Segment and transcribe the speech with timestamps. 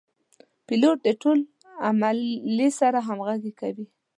[0.67, 1.37] پیلوټ د ټول
[1.87, 3.85] عملې سره همغږي کوي.